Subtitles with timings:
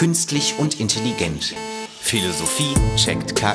[0.00, 1.54] Künstlich und intelligent.
[2.00, 3.52] Philosophie checkt KI.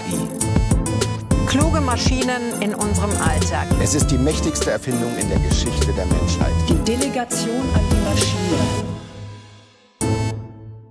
[1.47, 3.65] Kluge Maschinen in unserem Alltag.
[3.81, 6.53] Es ist die mächtigste Erfindung in der Geschichte der Menschheit.
[6.69, 8.59] Die Delegation an die Maschine.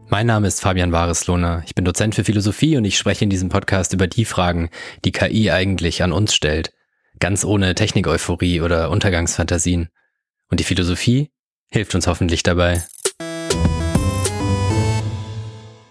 [0.09, 1.63] Mein Name ist Fabian Wareslohner.
[1.67, 4.71] Ich bin Dozent für Philosophie und ich spreche in diesem Podcast über die Fragen,
[5.05, 6.73] die KI eigentlich an uns stellt.
[7.21, 9.89] Ganz ohne Technik-Euphorie oder Untergangsfantasien.
[10.51, 11.31] Und die Philosophie
[11.71, 12.83] hilft uns hoffentlich dabei.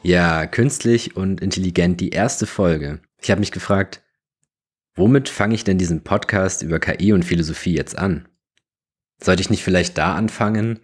[0.06, 3.00] Ja, künstlich und intelligent, die erste Folge.
[3.22, 4.02] Ich habe mich gefragt,
[4.96, 8.28] womit fange ich denn diesen Podcast über KI und Philosophie jetzt an?
[9.22, 10.82] Sollte ich nicht vielleicht da anfangen,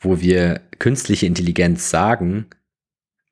[0.00, 2.46] wo wir künstliche Intelligenz sagen,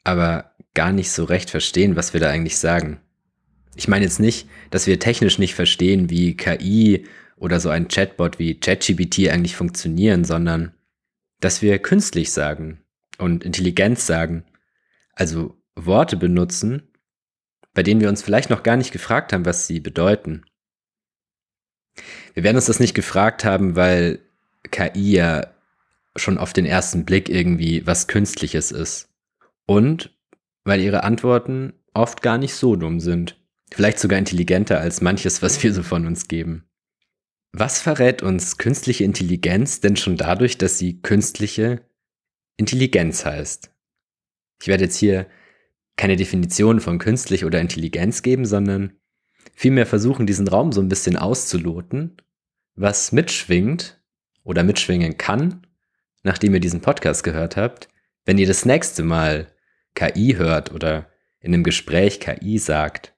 [0.04, 3.00] aber gar nicht so recht verstehen, was wir da eigentlich sagen?
[3.74, 8.38] Ich meine jetzt nicht, dass wir technisch nicht verstehen, wie KI oder so ein Chatbot
[8.38, 10.74] wie ChatGPT eigentlich funktionieren, sondern
[11.40, 12.84] dass wir künstlich sagen
[13.18, 14.44] und Intelligenz sagen
[15.16, 16.82] also Worte benutzen,
[17.72, 20.44] bei denen wir uns vielleicht noch gar nicht gefragt haben, was sie bedeuten.
[22.34, 24.20] Wir werden uns das nicht gefragt haben, weil
[24.70, 25.46] KI ja
[26.16, 29.08] schon auf den ersten Blick irgendwie was Künstliches ist.
[29.66, 30.16] Und
[30.64, 33.40] weil ihre Antworten oft gar nicht so dumm sind.
[33.72, 36.64] Vielleicht sogar intelligenter als manches, was wir so von uns geben.
[37.52, 41.82] Was verrät uns künstliche Intelligenz denn schon dadurch, dass sie künstliche
[42.56, 43.73] Intelligenz heißt?
[44.64, 45.26] Ich werde jetzt hier
[45.94, 48.94] keine Definition von künstlich oder Intelligenz geben, sondern
[49.52, 52.16] vielmehr versuchen, diesen Raum so ein bisschen auszuloten,
[52.74, 54.02] was mitschwingt
[54.42, 55.66] oder mitschwingen kann,
[56.22, 57.90] nachdem ihr diesen Podcast gehört habt,
[58.24, 59.48] wenn ihr das nächste Mal
[59.94, 63.14] KI hört oder in einem Gespräch KI sagt.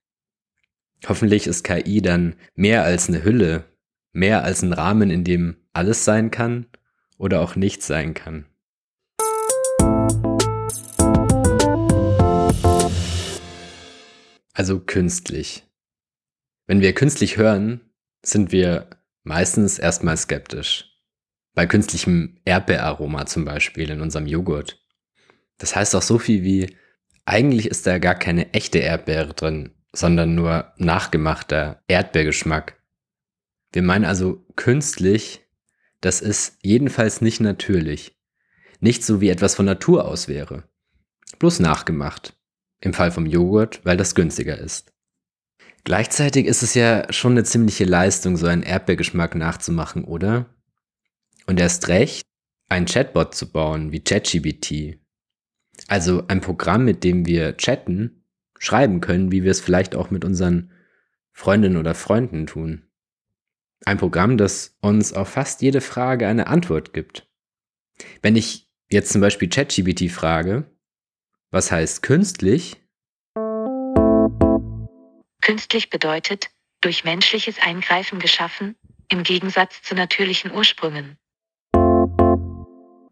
[1.07, 3.67] Hoffentlich ist KI dann mehr als eine Hülle,
[4.11, 6.67] mehr als ein Rahmen, in dem alles sein kann
[7.19, 8.47] oder auch nichts sein kann.
[14.57, 15.65] Also künstlich.
[16.67, 17.83] Wenn wir künstlich hören,
[18.25, 18.89] sind wir
[19.23, 20.97] meistens erstmal skeptisch.
[21.53, 24.83] Bei künstlichem Erdbeeraroma zum Beispiel in unserem Joghurt.
[25.59, 26.75] Das heißt auch so viel wie,
[27.27, 32.81] eigentlich ist da gar keine echte Erdbeere drin, sondern nur nachgemachter Erdbeergeschmack.
[33.73, 35.43] Wir meinen also künstlich,
[36.01, 38.17] das ist jedenfalls nicht natürlich.
[38.81, 40.65] Nicht so wie etwas von Natur aus wäre.
[41.39, 42.36] Bloß nachgemacht.
[42.81, 44.93] Im Fall vom Joghurt, weil das günstiger ist.
[45.85, 50.47] Gleichzeitig ist es ja schon eine ziemliche Leistung, so einen Erdbeergeschmack nachzumachen, oder?
[51.47, 52.27] Und erst recht,
[52.69, 54.99] ein Chatbot zu bauen wie ChatGBT.
[55.89, 58.25] Also ein Programm, mit dem wir chatten,
[58.59, 60.73] schreiben können, wie wir es vielleicht auch mit unseren
[61.33, 62.83] Freundinnen oder Freunden tun.
[63.85, 67.29] Ein Programm, das uns auf fast jede Frage eine Antwort gibt.
[68.23, 70.65] Wenn ich jetzt zum Beispiel ChatGBT frage,
[71.51, 72.77] was heißt künstlich?
[75.43, 78.77] Künstlich bedeutet, durch menschliches Eingreifen geschaffen,
[79.09, 81.19] im Gegensatz zu natürlichen Ursprüngen.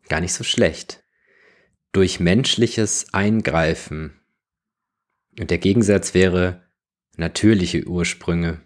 [0.08, 1.02] Gar nicht so schlecht.
[1.92, 4.20] Durch menschliches Eingreifen.
[5.38, 6.68] Und der Gegensatz wäre
[7.16, 8.60] natürliche Ursprünge.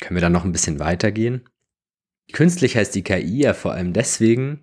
[0.00, 1.48] Können wir da noch ein bisschen weitergehen?
[2.32, 4.62] Künstlich heißt die KI ja vor allem deswegen,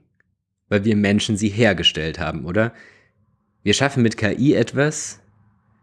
[0.68, 2.74] weil wir Menschen sie hergestellt haben, oder?
[3.66, 5.24] Wir schaffen mit KI etwas,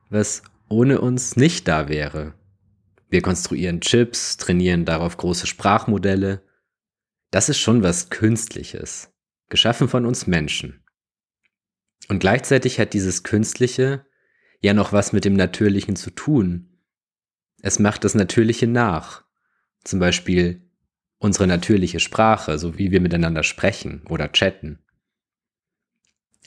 [0.09, 2.33] was ohne uns nicht da wäre.
[3.11, 6.45] Wir konstruieren Chips, trainieren darauf große Sprachmodelle.
[7.33, 9.13] Das ist schon was Künstliches,
[9.49, 10.85] geschaffen von uns Menschen.
[12.07, 14.07] Und gleichzeitig hat dieses Künstliche
[14.61, 16.79] ja noch was mit dem Natürlichen zu tun.
[17.63, 19.25] Es macht das Natürliche nach.
[19.83, 20.71] Zum Beispiel
[21.19, 24.79] unsere natürliche Sprache, so wie wir miteinander sprechen oder chatten.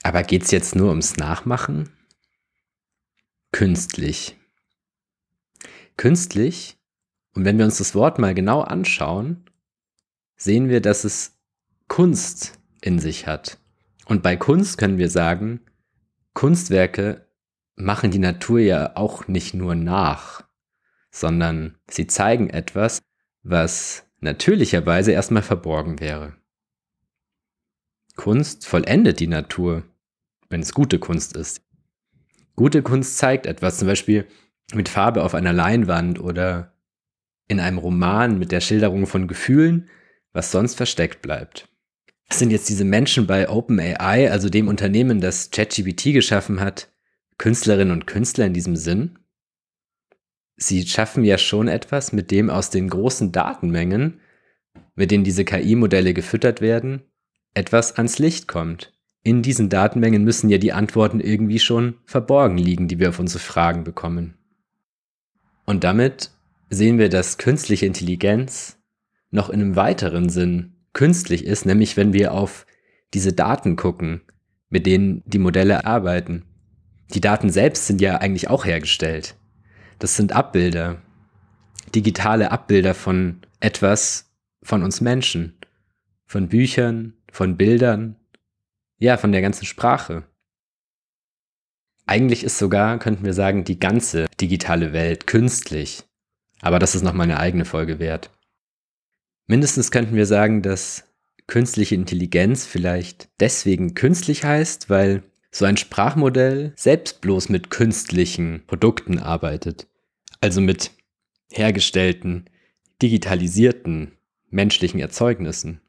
[0.06, 1.90] Aber geht es jetzt nur ums Nachmachen?
[3.50, 4.36] Künstlich.
[5.96, 6.78] Künstlich,
[7.34, 9.50] und wenn wir uns das Wort mal genau anschauen,
[10.36, 11.36] sehen wir, dass es
[11.88, 13.58] Kunst in sich hat.
[14.04, 15.60] Und bei Kunst können wir sagen,
[16.34, 17.26] Kunstwerke
[17.74, 20.46] machen die Natur ja auch nicht nur nach,
[21.10, 23.02] sondern sie zeigen etwas,
[23.42, 26.36] was natürlicherweise erstmal verborgen wäre.
[28.14, 29.82] Kunst vollendet die Natur
[30.48, 31.62] wenn es gute Kunst ist.
[32.54, 34.26] Gute Kunst zeigt etwas, zum Beispiel
[34.72, 36.72] mit Farbe auf einer Leinwand oder
[37.48, 39.88] in einem Roman mit der Schilderung von Gefühlen,
[40.32, 41.68] was sonst versteckt bleibt.
[42.28, 46.88] Das sind jetzt diese Menschen bei OpenAI, also dem Unternehmen, das ChatGPT geschaffen hat,
[47.38, 49.18] Künstlerinnen und Künstler in diesem Sinn?
[50.56, 54.20] Sie schaffen ja schon etwas, mit dem aus den großen Datenmengen,
[54.94, 57.02] mit denen diese KI-Modelle gefüttert werden,
[57.54, 58.95] etwas ans Licht kommt
[59.26, 63.40] in diesen Datenmengen müssen ja die Antworten irgendwie schon verborgen liegen, die wir auf unsere
[63.40, 64.34] Fragen bekommen.
[65.64, 66.30] Und damit
[66.70, 68.78] sehen wir, dass künstliche Intelligenz
[69.32, 72.66] noch in einem weiteren Sinn künstlich ist, nämlich wenn wir auf
[73.14, 74.20] diese Daten gucken,
[74.68, 76.44] mit denen die Modelle arbeiten.
[77.12, 79.34] Die Daten selbst sind ja eigentlich auch hergestellt.
[79.98, 81.02] Das sind Abbilder,
[81.96, 84.30] digitale Abbilder von etwas
[84.62, 85.58] von uns Menschen,
[86.26, 88.14] von Büchern, von Bildern,
[88.98, 90.24] ja, von der ganzen Sprache.
[92.06, 96.04] Eigentlich ist sogar, könnten wir sagen, die ganze digitale Welt künstlich.
[96.60, 98.30] Aber das ist nochmal eine eigene Folge wert.
[99.46, 101.04] Mindestens könnten wir sagen, dass
[101.46, 109.18] künstliche Intelligenz vielleicht deswegen künstlich heißt, weil so ein Sprachmodell selbst bloß mit künstlichen Produkten
[109.18, 109.86] arbeitet.
[110.40, 110.90] Also mit
[111.50, 112.50] hergestellten,
[113.02, 114.12] digitalisierten
[114.48, 115.80] menschlichen Erzeugnissen.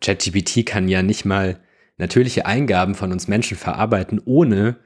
[0.00, 1.60] ChatGPT kann ja nicht mal
[1.96, 4.76] natürliche Eingaben von uns Menschen verarbeiten, ohne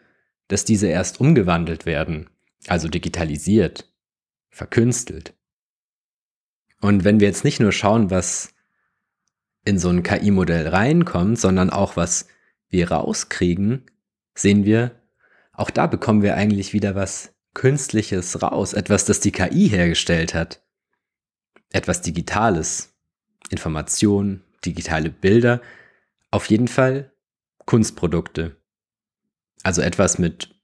[0.49, 2.29] dass diese erst umgewandelt werden,
[2.67, 3.91] also digitalisiert,
[4.51, 5.35] verkünstelt.
[6.81, 8.55] Und wenn wir jetzt nicht nur schauen, was
[9.65, 12.27] in so ein KI-Modell reinkommt, sondern auch was
[12.69, 13.87] wir rauskriegen,
[14.35, 15.01] sehen wir,
[15.53, 20.63] auch da bekommen wir eigentlich wieder was Künstliches raus, etwas, das die KI hergestellt hat.
[21.71, 22.95] Etwas Digitales,
[23.51, 25.61] Information, digitale Bilder,
[26.31, 27.13] auf jeden Fall
[27.67, 28.57] Kunstprodukte.
[29.63, 30.55] Also etwas mit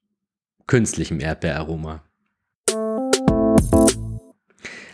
[0.66, 2.04] künstlichem Erdbeeraroma.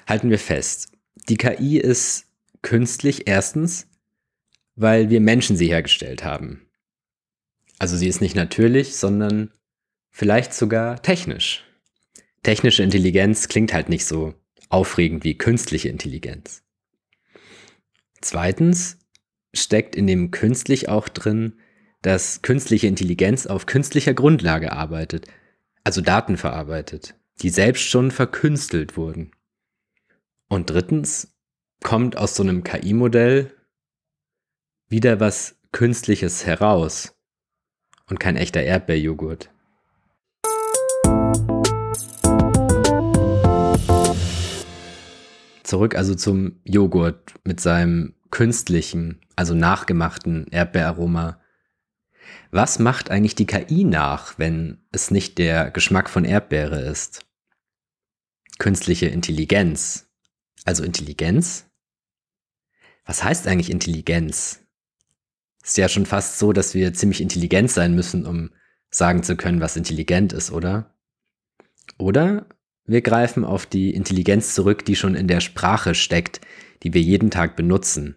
[0.07, 0.89] Halten wir fest,
[1.29, 2.27] die KI ist
[2.63, 3.89] künstlich erstens,
[4.77, 6.69] weil wir Menschen sie hergestellt haben.
[7.79, 9.51] Also sie ist nicht natürlich, sondern
[10.11, 11.65] vielleicht sogar technisch.
[12.43, 14.35] Technische Intelligenz klingt halt nicht so
[14.69, 16.64] aufregend wie künstliche Intelligenz.
[18.25, 18.99] Zweitens
[19.53, 21.61] steckt in dem künstlich auch drin,
[22.01, 25.27] dass künstliche Intelligenz auf künstlicher Grundlage arbeitet,
[25.85, 29.33] also Daten verarbeitet, die selbst schon verkünstelt wurden.
[30.49, 31.37] Und drittens
[31.83, 33.55] kommt aus so einem KI-Modell
[34.89, 37.15] wieder was Künstliches heraus
[38.07, 39.51] und kein echter Erdbeerjoghurt.
[45.65, 51.41] Zurück also zum Joghurt mit seinem künstlichen, also nachgemachten Erdbeeraroma.
[52.51, 57.27] Was macht eigentlich die KI nach, wenn es nicht der Geschmack von Erdbeere ist?
[58.59, 60.07] Künstliche Intelligenz.
[60.65, 61.67] Also Intelligenz?
[63.07, 64.61] Was heißt eigentlich Intelligenz?
[65.63, 68.51] Ist ja schon fast so, dass wir ziemlich intelligent sein müssen, um
[68.91, 70.95] sagen zu können, was intelligent ist, oder?
[71.99, 72.47] Oder
[72.87, 76.41] wir greifen auf die Intelligenz zurück, die schon in der Sprache steckt,
[76.83, 78.17] die wir jeden Tag benutzen.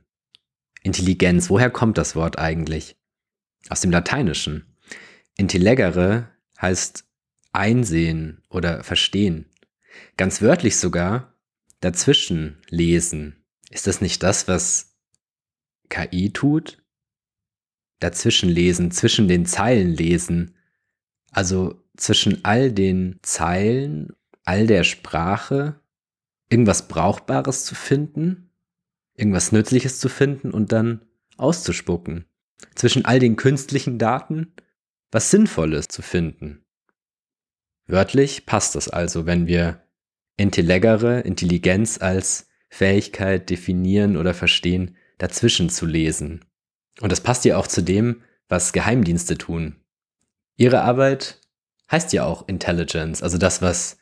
[0.84, 2.98] Intelligenz, woher kommt das Wort eigentlich?
[3.70, 4.78] Aus dem Lateinischen.
[5.38, 6.30] Intellegere
[6.62, 7.06] heißt
[7.52, 9.46] einsehen oder verstehen.
[10.16, 11.34] Ganz wörtlich sogar
[11.80, 13.44] dazwischen lesen.
[13.70, 14.96] Ist das nicht das, was
[15.90, 16.78] KI tut?
[18.00, 20.56] dazwischen lesen, zwischen den Zeilen lesen.
[21.32, 24.14] Also zwischen all den Zeilen,
[24.48, 25.80] all der Sprache,
[26.50, 28.50] irgendwas Brauchbares zu finden,
[29.16, 31.02] irgendwas Nützliches zu finden und dann
[31.38, 32.26] auszuspucken.
[32.74, 34.54] Zwischen all den künstlichen Daten
[35.12, 36.66] was Sinnvolles zu finden.
[37.88, 39.84] Wörtlich passt das also, wenn wir
[40.36, 46.46] Intellegere, Intelligenz als Fähigkeit definieren oder verstehen, dazwischen zu lesen.
[47.00, 49.78] Und das passt ja auch zu dem, was Geheimdienste tun.
[50.58, 51.40] Ihre Arbeit
[51.90, 53.98] heißt ja auch Intelligence, also das, was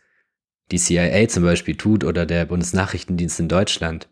[0.72, 4.10] die CIA zum Beispiel tut oder der Bundesnachrichtendienst in Deutschland.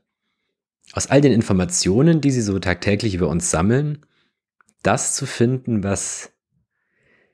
[0.92, 4.06] Aus all den Informationen, die sie so tagtäglich über uns sammeln,
[4.84, 6.32] das zu finden, was,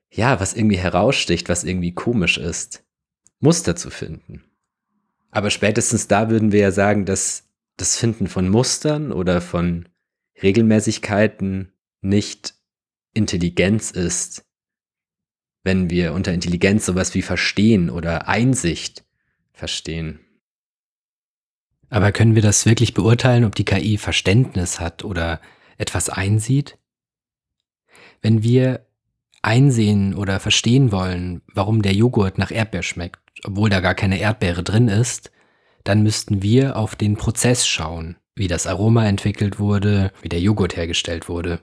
[0.10, 2.86] ja, was irgendwie heraussticht, was irgendwie komisch ist.
[3.40, 4.44] Muster zu finden.
[5.32, 9.88] Aber spätestens da würden wir ja sagen, dass das Finden von Mustern oder von
[10.42, 11.72] Regelmäßigkeiten
[12.02, 12.56] nicht
[13.14, 14.46] Intelligenz ist,
[15.64, 19.04] wenn wir unter Intelligenz sowas wie Verstehen oder Einsicht
[19.60, 20.20] verstehen.
[21.90, 25.42] Aber können wir das wirklich beurteilen, ob die KI Verständnis hat oder
[25.78, 26.78] etwas einsieht?
[28.22, 28.86] Wenn wir
[29.42, 34.64] einsehen oder verstehen wollen, warum der Joghurt nach Erdbeer schmeckt, obwohl da gar keine Erdbeere
[34.64, 35.32] drin ist,
[35.84, 40.76] dann müssten wir auf den Prozess schauen, wie das Aroma entwickelt wurde, wie der Joghurt
[40.76, 41.62] hergestellt wurde.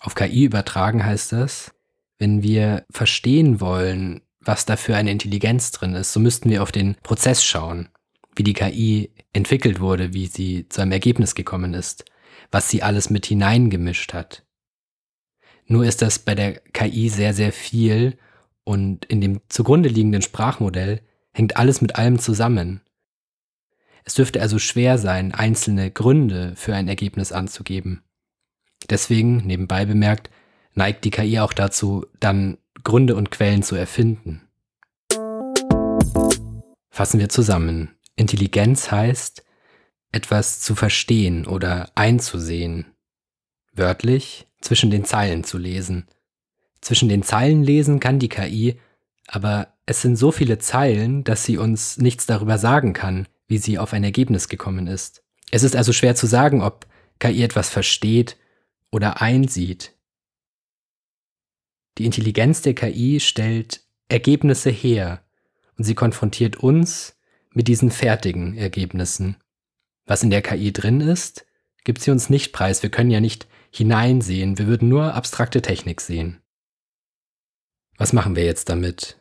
[0.00, 1.74] Auf KI übertragen heißt das,
[2.18, 6.72] wenn wir verstehen wollen, was da für eine Intelligenz drin ist, so müssten wir auf
[6.72, 7.88] den Prozess schauen,
[8.36, 12.04] wie die KI entwickelt wurde, wie sie zu einem Ergebnis gekommen ist.
[12.50, 14.44] was sie alles mit hineingemischt hat.
[15.66, 18.16] Nur ist das bei der KI sehr, sehr viel
[18.64, 21.00] und in dem zugrunde liegenden Sprachmodell
[21.32, 22.80] hängt alles mit allem zusammen.
[24.04, 28.04] Es dürfte also schwer sein, einzelne Gründe für ein Ergebnis anzugeben.
[28.90, 30.30] Deswegen, nebenbei bemerkt,
[30.74, 34.42] neigt die KI auch dazu, dann Gründe und Quellen zu erfinden.
[36.90, 37.90] Fassen wir zusammen.
[38.16, 39.44] Intelligenz heißt,
[40.12, 42.86] etwas zu verstehen oder einzusehen.
[43.72, 46.06] Wörtlich zwischen den Zeilen zu lesen.
[46.80, 48.78] Zwischen den Zeilen lesen kann die KI,
[49.26, 53.78] aber es sind so viele Zeilen, dass sie uns nichts darüber sagen kann, wie sie
[53.78, 55.22] auf ein Ergebnis gekommen ist.
[55.50, 56.86] Es ist also schwer zu sagen, ob
[57.18, 58.36] KI etwas versteht
[58.90, 59.93] oder einsieht.
[61.98, 65.24] Die Intelligenz der KI stellt Ergebnisse her
[65.76, 67.16] und sie konfrontiert uns
[67.52, 69.36] mit diesen fertigen Ergebnissen.
[70.06, 71.46] Was in der KI drin ist,
[71.84, 72.82] gibt sie uns nicht preis.
[72.82, 76.40] Wir können ja nicht hineinsehen, wir würden nur abstrakte Technik sehen.
[77.96, 79.20] Was machen wir jetzt damit?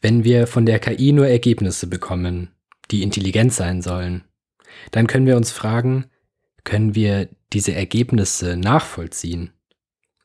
[0.00, 2.50] Wenn wir von der KI nur Ergebnisse bekommen,
[2.90, 4.24] die intelligent sein sollen,
[4.90, 6.06] dann können wir uns fragen,
[6.64, 9.52] können wir diese Ergebnisse nachvollziehen?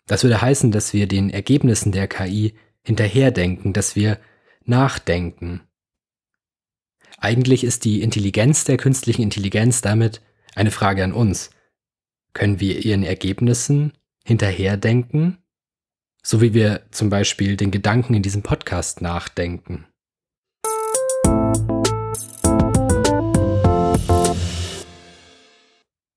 [0.07, 4.19] Das würde heißen, dass wir den Ergebnissen der KI hinterherdenken, dass wir
[4.63, 5.61] nachdenken.
[7.17, 10.21] Eigentlich ist die Intelligenz der künstlichen Intelligenz damit
[10.53, 11.49] eine Frage an uns.
[12.33, 13.93] Können wir ihren Ergebnissen
[14.23, 15.39] hinterherdenken?
[16.21, 19.87] So wie wir zum Beispiel den Gedanken in diesem Podcast nachdenken.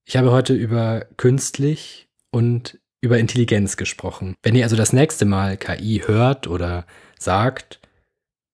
[0.05, 4.35] Ich habe heute über künstlich und über Intelligenz gesprochen.
[4.43, 6.87] Wenn ihr also das nächste Mal KI hört oder
[7.19, 7.81] sagt,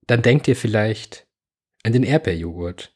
[0.06, 1.26] dann denkt ihr vielleicht
[1.82, 2.94] an den Erdbeerjoghurt.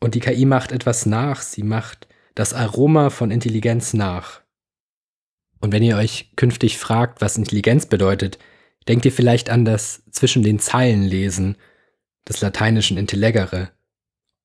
[0.00, 4.40] Und die KI macht etwas nach, sie macht das Aroma von Intelligenz nach.
[5.60, 8.38] Und wenn ihr euch künftig fragt, was Intelligenz bedeutet,
[8.88, 11.56] denkt ihr vielleicht an das zwischen den Zeilen lesen
[12.26, 13.70] des lateinischen Intellegere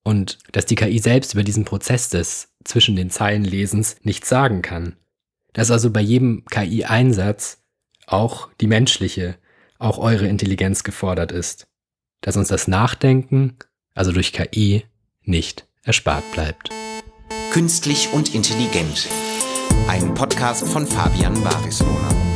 [0.04, 4.60] und dass die KI selbst über diesen Prozess des zwischen den Zeilen Lesens nichts sagen
[4.60, 4.96] kann.
[5.56, 7.62] Dass also bei jedem KI-Einsatz
[8.06, 9.38] auch die menschliche,
[9.78, 11.66] auch eure Intelligenz gefordert ist.
[12.20, 13.56] Dass uns das Nachdenken,
[13.94, 14.84] also durch KI,
[15.22, 16.68] nicht erspart bleibt.
[17.52, 19.08] Künstlich und intelligent.
[19.88, 22.35] Ein Podcast von Fabian Barislohner.